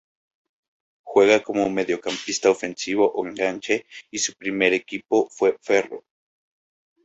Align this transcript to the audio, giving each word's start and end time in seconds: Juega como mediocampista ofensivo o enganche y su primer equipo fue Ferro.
Juega 1.03 1.43
como 1.43 1.69
mediocampista 1.69 2.49
ofensivo 2.49 3.11
o 3.13 3.23
enganche 3.27 3.85
y 4.09 4.17
su 4.17 4.33
primer 4.33 4.73
equipo 4.73 5.29
fue 5.29 5.55
Ferro. 5.61 6.03